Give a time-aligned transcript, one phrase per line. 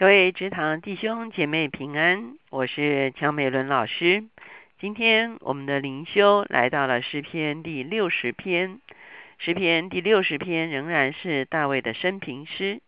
[0.00, 4.24] 各位职堂弟兄姐妹平安，我是乔美伦老师。
[4.78, 8.80] 今天我们的灵修来到了诗篇第六十篇，
[9.36, 12.80] 诗篇第六十篇仍然是大卫的生平诗。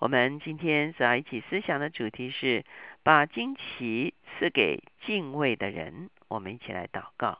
[0.00, 2.64] 我们今天所要一起思想的主题是
[3.04, 6.10] 把惊奇赐给敬畏的人。
[6.26, 7.38] 我们一起来祷告，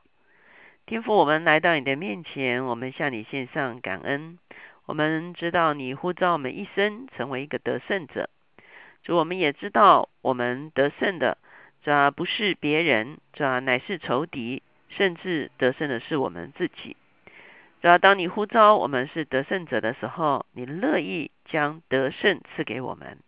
[0.86, 4.38] 天父，我们来到你的面前，我们向你献上感恩。
[4.84, 8.30] 我们知道你呼召我们一生成为一个得胜者。
[9.06, 11.38] 主，我们也知道，我们得胜的，
[11.84, 16.96] 这不是别人，这乃是仇敌，甚至得胜的是我们自己。
[17.80, 23.18] 主要，当你呼召我们是得胜者的时候，你乐意将得胜赐给我们，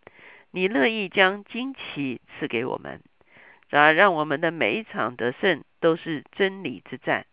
[0.50, 3.00] 你乐意将旌旗赐给我们，
[3.70, 7.24] 主，让我们的每一场得胜都是真理之战。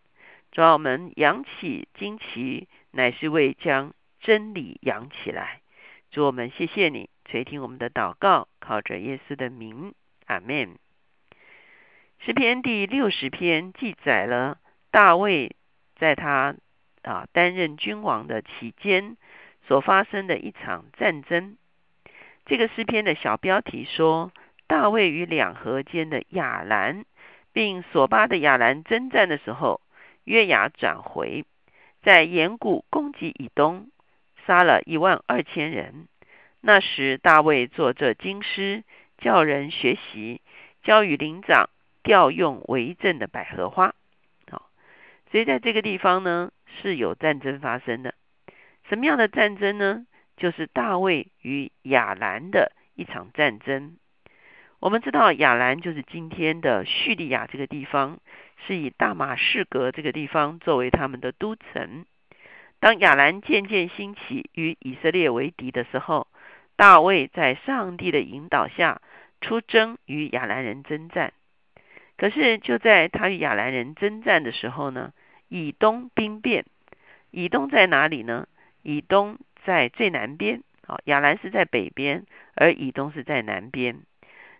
[0.51, 5.61] 主，我们扬起旌旗，乃是为将真理扬起来。
[6.11, 7.09] 主，我们谢谢你。
[7.25, 9.93] 垂听我们的祷告，靠着耶稣的名，
[10.27, 10.77] 阿门。
[12.19, 14.57] 诗篇第六十篇记载了
[14.91, 15.55] 大卫
[15.95, 16.55] 在他
[17.01, 19.17] 啊担任君王的期间
[19.67, 21.57] 所发生的一场战争。
[22.45, 24.31] 这个诗篇的小标题说：
[24.67, 27.05] 大卫与两河间的亚兰，
[27.51, 29.81] 并索巴的亚兰征战的时候，
[30.23, 31.45] 约雅转回，
[32.03, 33.89] 在岩谷攻击以东，
[34.45, 36.07] 杀了一万二千人。
[36.67, 38.83] 那时，大卫做这经师，
[39.19, 40.41] 教人学习，
[40.81, 41.69] 教与灵长
[42.01, 43.93] 调用为政的百合花。
[44.49, 44.71] 好，
[45.29, 48.15] 所以在这个地方呢，是有战争发生的。
[48.89, 50.07] 什么样的战争呢？
[50.37, 53.97] 就是大卫与亚兰的一场战争。
[54.79, 58.19] 我们知道，亚兰就是今天的叙利亚这个地方，
[58.65, 62.07] 是以大马士革这个地方作为他们的都城。
[62.79, 66.25] 当亚兰渐渐兴起，与以色列为敌的时候，
[66.75, 69.01] 大卫在上帝的引导下
[69.41, 71.33] 出征与亚兰人征战，
[72.17, 75.13] 可是就在他与亚兰人征战的时候呢，
[75.47, 76.65] 以东兵变。
[77.31, 78.47] 以东在哪里呢？
[78.81, 84.03] 以东在最南边，啊，亚兰是在北边，而以东是在南边。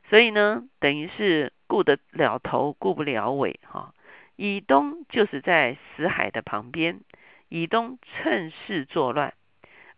[0.10, 3.94] 所以呢，等于是顾得了头，顾不了尾，哈。
[4.36, 7.00] 以东就是在死海的旁边，
[7.48, 9.34] 以东趁势作乱。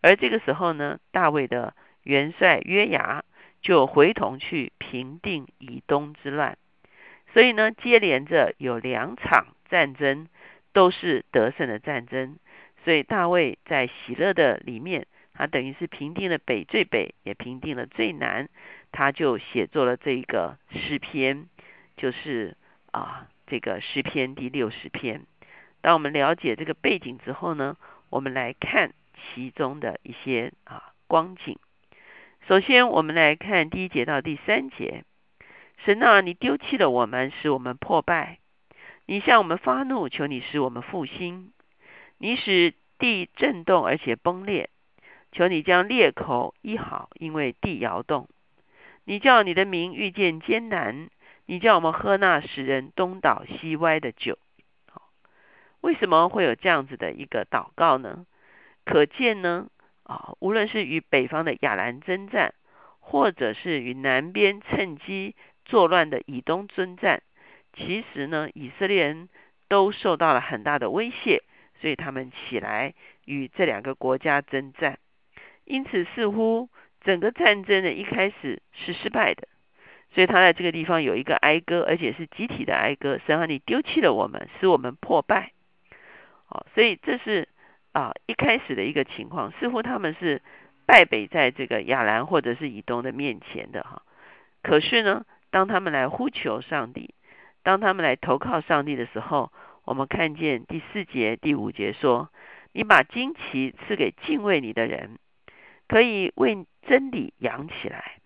[0.02, 1.74] 而这个时候呢，大卫的
[2.08, 3.26] 元帅约牙
[3.62, 6.58] 就回同去平定以东之乱，
[7.34, 10.30] 所以呢，接连着有两场战争
[10.72, 12.38] 都是得胜的战争，
[12.86, 18.48] 所以大卫在喜乐的里面，他等于是平定了北最北，也平定了最南，
[18.94, 21.50] 他就写作了这一个诗篇，
[21.98, 22.56] 就是
[22.92, 25.24] 啊这个诗篇第六十篇。
[25.82, 27.76] 当我们了解这个背景之后呢，
[28.10, 31.60] 我们来看其中的一些啊光景。
[32.48, 35.04] 首先，我们来看第一节到第三节。
[35.84, 38.38] 神啊，你丢弃了我们，使我们破败；
[39.06, 41.52] 你向我们发怒，求你使我们复兴。
[42.18, 44.70] 你使地震动而且崩裂，
[45.34, 48.30] 求你将裂口医好，因为地摇动。
[49.04, 51.10] 你叫你的名遇见艰难，
[51.48, 54.40] 你叫我们喝那使人东倒西歪的酒。
[55.82, 58.26] 为什么会有这样子的一个祷告呢？
[58.86, 59.68] 可见呢。
[60.08, 62.54] 啊，无论是与北方的亚兰征战，
[63.02, 65.36] 或者是与南边趁机
[65.66, 67.22] 作乱的以东征战，
[67.74, 69.28] 其实呢，以色列人
[69.68, 71.44] 都受到了很大的威胁，
[71.82, 72.94] 所以他们起来
[73.26, 74.98] 与这两个国家征战。
[75.66, 76.70] 因此，似乎
[77.02, 79.50] 整个战争的一开始是失败的。
[80.14, 85.52] 所以他在这个地方有一个哀歌，而且是集体的哀歌：神啊，你丢弃了我们，使我们破败。
[86.46, 87.50] 好，所以这是。
[87.98, 90.44] 啊，一开始的一个情况，似乎他们是
[90.86, 94.04] 败北在这个亚兰或者是以东的面前的哈。
[94.62, 97.16] 可是呢，当他们来呼求上帝，
[97.64, 99.52] 当他们来投靠上帝的时候，
[99.84, 102.30] 我们看见第四节、第五节说
[102.72, 105.18] ：“你把旌旗赐给敬畏你的人，
[105.88, 108.20] 可以为真理扬起来。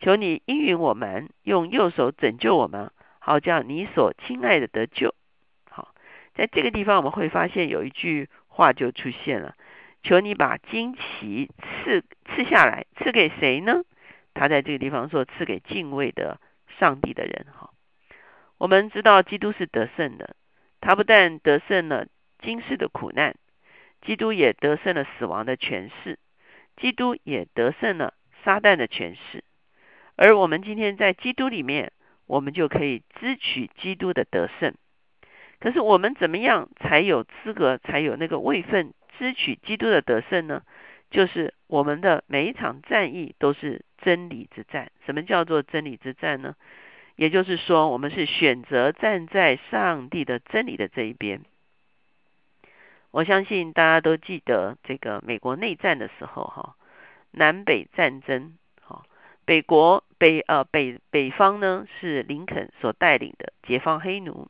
[0.00, 2.90] 求你应允我们，用右手拯救我们，
[3.20, 5.14] 好叫你所亲爱的得救。”
[5.70, 5.94] 好，
[6.34, 8.28] 在这个地方我们会发现有一句。
[8.58, 9.54] 话就出现了，
[10.02, 13.84] 求你把旌旗赐赐下来，赐给谁呢？
[14.34, 16.40] 他在这个地方说，赐给敬畏的
[16.80, 17.46] 上帝的人。
[17.56, 17.70] 哈，
[18.58, 20.34] 我们知道基督是得胜的，
[20.80, 22.08] 他不但得胜了
[22.40, 23.36] 今世的苦难，
[24.02, 26.18] 基督也得胜了死亡的权势，
[26.76, 29.44] 基督也得胜了撒旦的权势。
[30.16, 31.92] 而我们今天在基督里面，
[32.26, 34.74] 我们就可以支取基督的得胜。
[35.60, 40.62] 可是我们怎么样才有资格、才有那个位分支取基督的得胜呢？
[41.10, 44.92] 就是我们的每一场战役都是真理之战。
[45.06, 46.54] 什么叫做真理之战呢？
[47.16, 51.40] 也就是说，我们是选择站在上帝的真理的这一边。
[53.10, 56.76] 我相信大家都记得这个美国内战的时候，哈，
[57.32, 59.02] 南北战争，哈，
[59.44, 64.48] 北国北呃北北方呢是林肯所带领的解放黑奴，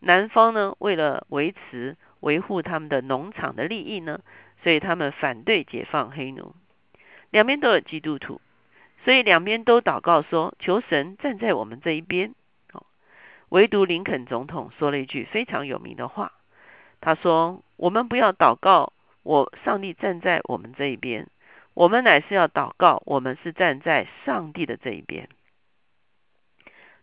[0.00, 4.20] 南方呢为了维持维护他们的农场的利益呢，
[4.62, 6.54] 所以他们反对解放黑奴。
[7.30, 8.40] 两边都有基督徒，
[9.04, 12.34] 所以两边都祷告说求神站在我们这一边。
[13.50, 16.32] 唯独林肯总统说了一句非常有名的话。
[17.00, 18.92] 他说：“我们不要祷告，
[19.22, 21.28] 我上帝站在我们这一边，
[21.74, 25.28] 我们乃是要祷告，我们是站在上帝的这一边。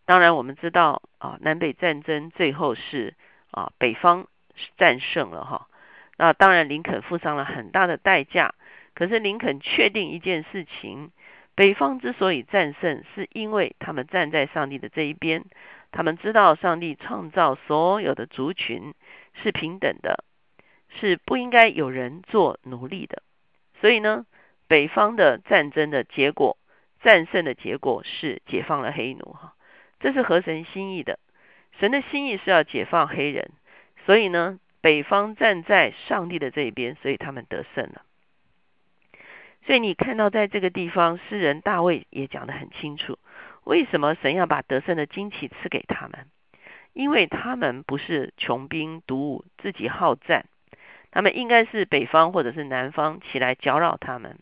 [0.05, 3.15] 当然，我们知道啊，南北战争最后是
[3.51, 4.27] 啊北方
[4.77, 5.67] 战胜了哈。
[6.17, 8.53] 那当然，林肯付上了很大的代价。
[8.93, 11.11] 可是林肯确定一件事情：
[11.55, 15.45] 北方之所以战胜，是因为他们站在上帝的这一边，
[15.91, 18.93] 他们知道上帝创造所有的族群。”
[19.41, 20.23] 是平等的，
[20.99, 23.23] 是不应该有人做奴隶的。
[23.81, 24.27] 所以呢，
[24.67, 26.55] 北方的战争的结果，
[27.01, 29.33] 战胜的结果是解放了黑奴。
[29.33, 29.55] 哈，
[30.03, 31.17] 这是合神心意的。
[31.79, 33.51] 神的心意是要解放黑人，
[34.05, 38.01] 所以呢，北方站在上帝的这一边，所以他们得胜了。
[39.65, 43.17] 所以你看到在这个地方，诗人大卫也讲得很清楚，
[43.63, 46.27] 为什么神要把得胜的惊奇赐给他们。
[46.91, 50.45] 因为他们不是穷兵黩武，自己好战，
[51.11, 54.37] 他们应该是北方或者是南方起来搅扰他们。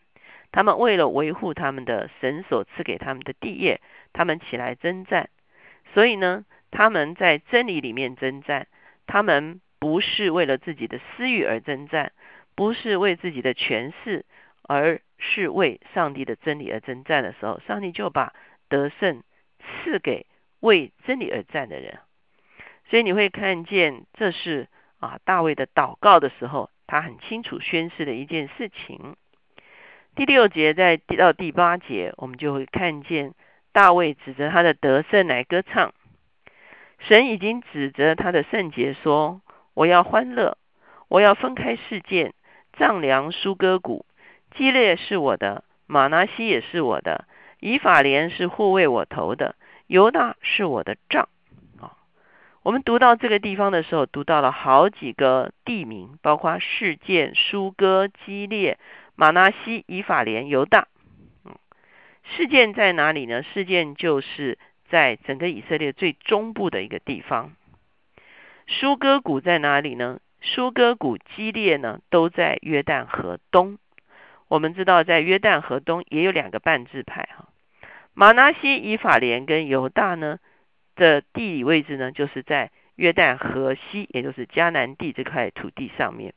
[0.50, 3.80] 他们为了维护他们的神所赐给他们的地业，
[4.12, 5.30] 他们起来征战。
[5.94, 8.66] 所以呢，他们在真理里面征战，
[9.06, 12.12] 他们不是为了自己的私欲而征战，
[12.54, 14.24] 不是为自己的权势，
[14.62, 18.32] 而是为上帝的真理而征战的时候，上帝就把
[18.68, 19.22] 得胜
[19.60, 20.26] 赐给
[20.60, 21.98] 为真理而战的人。
[22.88, 24.68] 所以你会看见，这是
[24.98, 29.16] 啊大卫的祷告的时候，他很清楚宣示的一件事情。
[30.14, 33.32] 第六节在到第八节，我们就会看见
[33.72, 35.92] 大卫指着他的得胜来歌唱。
[36.98, 39.40] 神已经指着他的圣洁说
[39.74, 40.56] ：“我要欢乐，
[41.08, 42.32] 我要分开事件，
[42.74, 44.06] 丈量舒歌谷。
[44.54, 47.24] 基列是我的，马拿西也是我的，
[47.58, 51.28] 以法莲是护卫我头的，犹大是我的杖。”
[52.62, 58.78] 我们读到这个地方的时候，读到了好几个地名，包括事件、舒哥、基列、
[59.16, 60.86] 马纳西、以法莲、犹大。
[62.24, 63.42] 事件在哪里呢？
[63.42, 64.58] 事件就是
[64.88, 67.52] 在整个以色列最中部的一个地方。
[68.66, 70.20] 舒哥谷在哪里呢？
[70.40, 73.78] 舒哥谷、基列呢，都在约旦河东。
[74.48, 77.48] 我们知道，在约旦河东也有两个半支派哈。
[78.14, 80.38] 马纳西、以法莲跟犹大呢？
[80.94, 86.34] 的地理位置呢，就是在约旦河西，也就是迦南地这块土地上面。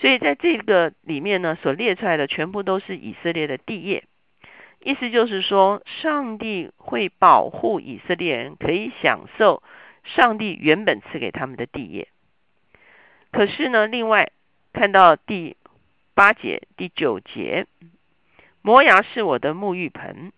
[0.00, 4.04] 所以在这个里面呢，所列出来的全部都是以色列的地业。
[4.80, 9.62] 意思就是说，上帝会保护以色列人，可以享受
[10.04, 12.08] 上帝原本赐给他们的地业。
[13.32, 14.30] 可是呢，另外
[14.72, 15.56] 看到第
[16.14, 17.66] 八节、第九节，
[18.62, 20.32] 摩崖是我的沐浴盆，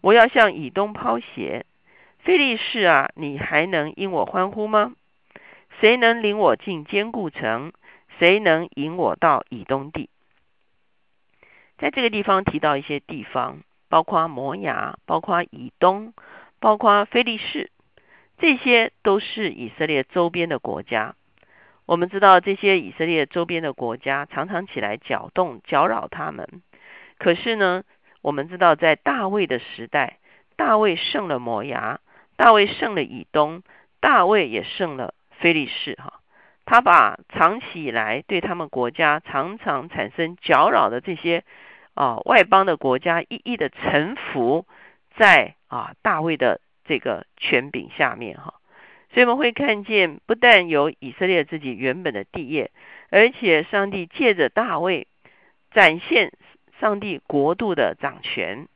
[0.00, 1.66] 我要向以东抛鞋。
[2.20, 4.94] 菲利士啊，你还能因我欢呼吗？
[5.80, 7.72] 谁能领我进坚固城？
[8.18, 10.08] 谁能引我到以东地？
[11.78, 16.14] 在这个地方提到一些地方，包括摩崖，包括以东，
[16.60, 17.70] 包括菲利士，
[18.38, 21.14] 这些都是以色列周边的国家。
[21.84, 26.62] 我们知道这些以色列周边的国家常常起来搅动、搅扰他们。
[27.18, 27.82] 可是呢，
[28.22, 30.16] 我们知道在大卫的时代，
[30.56, 32.00] 大卫胜了摩崖。
[32.36, 33.62] 大卫胜了以东，
[34.00, 36.14] 大卫也胜了非利士哈。
[36.64, 41.44] 他把长期以来对他们国家常常产生搅扰的这些
[41.94, 44.66] 啊外邦的国家，一一的臣服
[45.16, 48.54] 在啊大卫的这个权柄下面哈。
[49.12, 52.70] 所以我们会看见，不但有以色列自己原本的地业，
[53.10, 55.06] 而且上帝借着大卫
[55.70, 56.32] 展现
[56.80, 58.68] 上帝国度的掌权，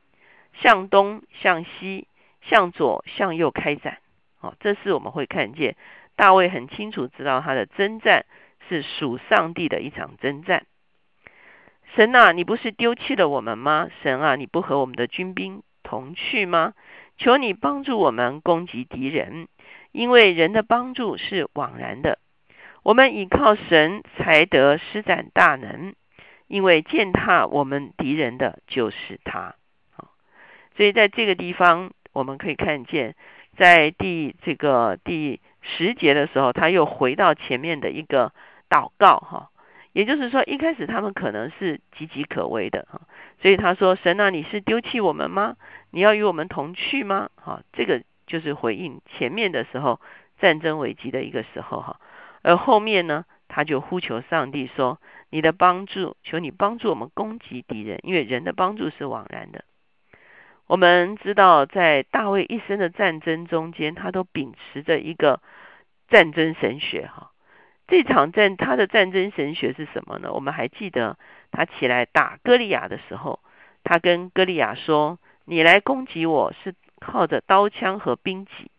[0.61, 2.07] 向东向西。
[2.39, 3.97] 向左向右开展，
[4.39, 5.75] 哦，这是我们会看见
[6.15, 8.25] 大卫很清楚知道他的征战
[8.69, 10.65] 是属上帝的一场征战。
[11.95, 13.87] 神啊，你不是丢弃了我们吗？
[14.03, 16.73] 神啊，你不和我们的军兵同去吗？
[17.17, 19.47] 求你帮助我们攻击敌人，
[19.91, 22.19] 因为人的帮助是枉然的。
[22.83, 25.95] 我们倚靠神才得施展大能，
[26.47, 29.55] 因为践踏我们敌人的就是他。
[30.75, 33.15] 所以在这个地方，我们可以看见，
[33.57, 38.31] 在第这个第十节的时候，他又回到前面的一个
[38.69, 39.49] 祷告哈，
[39.97, 43.01] 也就是说，一开始他们可能是岌岌可危的哈，
[43.41, 45.55] 所以他说：“神啊，你是丢弃我们吗？
[45.89, 49.99] 你要与我们同去吗？”哈，这个就是回应前面的时候
[50.37, 51.99] 战争危机的一个时候哈，
[52.43, 55.01] 而后面呢，他就呼求上帝说
[55.31, 59.63] ：“你的帮助，求你帮助我们攻击敌人，因为人的帮助是枉然的。”
[60.69, 65.41] 我们知道，在大卫一生的战争中间，他都秉持着一个
[66.07, 67.07] 战争神学。
[67.07, 67.31] 哈，
[67.87, 70.31] 这场战他的战争神学是什么呢？
[70.33, 71.17] 我们还记得
[71.51, 73.39] 他起来打歌利亚的时候，
[73.83, 78.69] 他跟歌利亚说：“你来攻击我是靠着刀枪和兵器，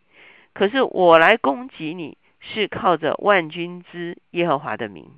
[0.53, 5.11] 可是我来攻击你是靠着万军之耶和华的名。”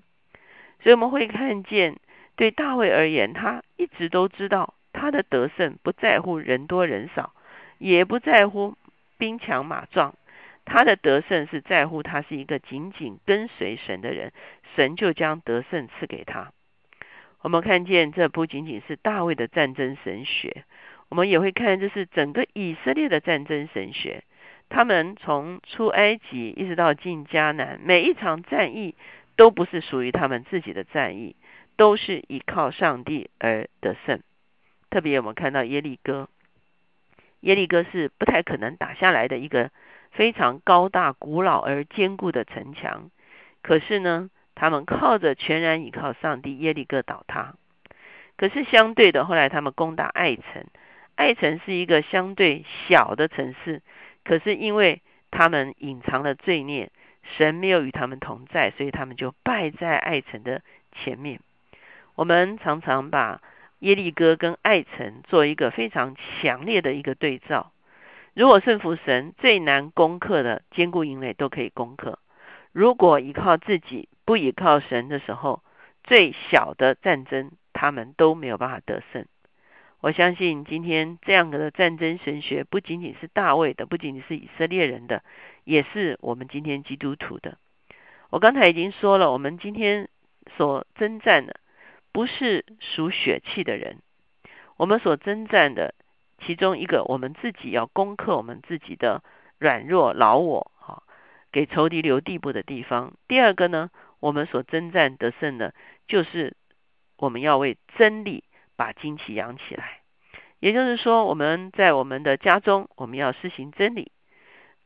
[0.82, 1.98] 所以我们会看见，
[2.36, 4.74] 对大卫而言，他一直都知道。
[4.94, 7.34] 他的得胜不在乎人多人少，
[7.78, 8.76] 也不在乎
[9.18, 10.16] 兵强马壮，
[10.66, 14.32] 他的得胜是在乎他是一个紧紧跟随神的人，
[14.76, 16.52] 神就将得胜赐给他。
[17.42, 20.64] 我们看见这不仅仅是大卫的战争神学，
[21.10, 24.24] 我们也会看这是整个以色列的战争神学。
[24.70, 28.96] 他们从出埃及一直到进迦南，每一场战役
[29.36, 31.36] 都不是属于他们自己的战役，
[31.76, 34.22] 都是依靠上帝而得胜。
[34.90, 36.30] 特别我们看到耶利哥，
[37.42, 39.72] 耶利哥是不太可能打下来的一个
[40.12, 43.10] 非常高大、古老而坚固的城墙。
[43.62, 47.56] 可是呢，他们靠着全然依靠上帝，耶利哥倒塌。
[48.38, 50.66] 可是相对的，后来他们攻打爱城，
[51.16, 53.82] 爱城是一个相对小的城市，
[54.24, 55.02] 可是因为
[55.32, 56.92] 他们隐藏了罪孽，
[57.38, 61.40] 神没有与他们同在，所以他们就败在爱城的前面。
[62.16, 63.42] 我们常常把。
[63.82, 67.72] 耶利哥跟爱城做一个非常强烈的一个对照。
[68.34, 72.20] 如果顺服神最难攻克的坚固营垒都可以攻克，
[72.72, 75.62] 如果依靠自己不依靠神的时候，
[76.04, 79.26] 最小的战争他们都没有办法得胜。
[80.00, 85.24] 我相信今天这样的战争神学不仅仅是大卫的，不仅仅是以色列人的，
[85.64, 87.58] 也是我们今天基督徒的。
[88.30, 90.10] 我刚才已经说了，我们今天
[90.58, 91.58] 所征战的。
[92.14, 94.00] 不是属血气的人，
[94.76, 95.96] 我们所征战的
[96.46, 99.24] 其中一个，我们自己要攻克我们自己的
[99.60, 101.04] 软弱、老我，哈，
[101.52, 103.14] 给仇敌留地步的地方。
[103.28, 105.74] 第二个呢，我们所征战得胜的，
[106.08, 106.56] 就是
[107.18, 108.44] 我们要为真理
[108.76, 110.00] 把旌旗扬起来。
[110.60, 114.12] 也就是说，我们在我们的家中，我们要施行真理，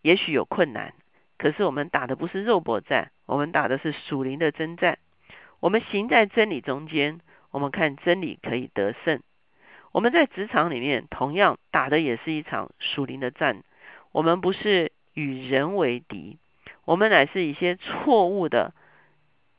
[0.02, 0.94] 也许有困难，
[1.38, 5.00] 可是我们打的不是肉搏战，我们打的是属灵的征战。
[5.60, 7.20] 我们行在真理中间，
[7.52, 9.22] 我们看真理可以得胜。
[9.96, 13.64] 我们在职场里面同样打的也是一场属灵的战。
[14.12, 16.38] 我们不是与人为敌，
[16.84, 18.74] 我们乃是一些错误的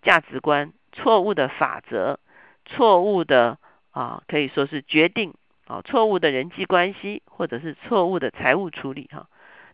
[0.02, 2.20] 价值观、错误的法则、
[2.66, 3.56] 错误的
[3.92, 5.32] 啊，可以说是决定
[5.66, 9.28] 啊，错误的人际关系，或者是错误的财务处理哈。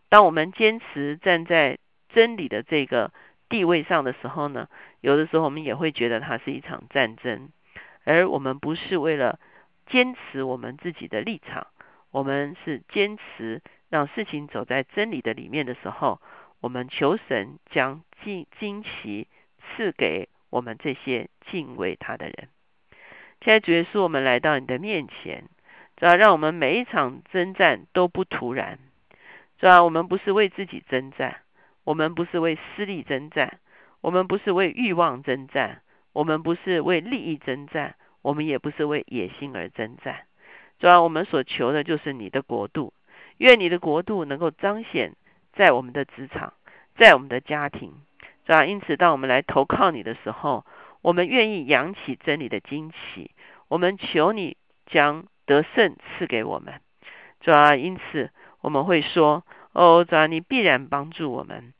[0.07, 1.77] 当我们坚持站在
[2.07, 3.11] 真理的这个。
[3.49, 4.67] 地位上的时候呢，
[4.99, 7.49] 有的时候我们也会觉得它是一场战争，
[8.03, 9.37] 而我们不是为了
[9.87, 11.67] 坚持我们自己的立场，
[12.11, 16.21] 我们是坚持让事情走在真理的里面的时候，
[16.61, 19.27] 我们求神将惊惊奇
[19.61, 22.49] 赐给我们这些敬畏他的人。
[23.41, 25.43] 现在主耶稣，我们来到你的面前，
[25.97, 28.79] 主要让我们每一场征战都不突然，
[29.57, 31.41] 主要我们不是为自己征战。
[31.85, 33.59] 我们不是为私利征战，
[33.99, 35.81] 我们不是为欲望征战，
[36.13, 40.21] 我们不是为利益征战，我们也不是为野心而征战。
[40.79, 42.91] 主要我们所求的就是你的国度，
[43.37, 45.13] 愿你的国度能够彰显
[45.53, 46.53] 在我们的职场，
[46.97, 47.93] 在我们的家庭。
[48.47, 50.65] 主要因此，当我们来投靠你的时候，
[51.03, 53.29] 我们愿意扬起真理的旌旗，
[53.67, 56.81] 我们求你将得胜赐给我们。
[57.41, 59.45] 主要因此，我们会说。
[59.73, 61.73] 哦，主啊，你必然帮助我们。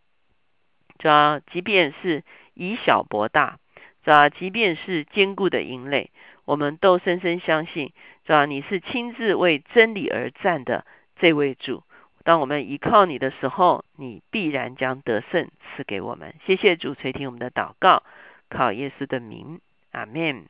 [0.98, 2.24] 主啊，即便是
[2.56, 3.60] 以小博大，
[4.04, 6.10] 主啊，即便是坚固的营垒，
[6.46, 7.94] 我们都深深相信，
[8.26, 10.86] 主啊，你是亲自为真理而战的
[11.16, 11.84] 这位主。
[12.24, 16.34] 当我们依靠你的时候，你必然将得胜赐给我们。
[16.46, 18.04] 谢谢主垂听我们的祷告，
[18.50, 19.60] 靠耶稣的名，
[19.92, 20.46] 阿门。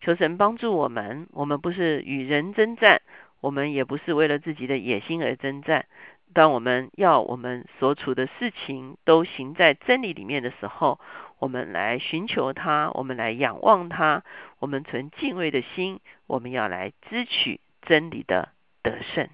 [0.00, 3.00] 求神帮助我们，我们不是与人征战，
[3.40, 5.86] 我们也不是为了自己的野心而征战。
[6.32, 11.00] 当我们要我们所处的事情都行在真理里面的时候，
[11.38, 14.22] 我们来寻求他，我们来仰望他，
[14.58, 18.50] 我们存敬畏的心，我们要来支取真理的
[18.82, 19.28] 得胜。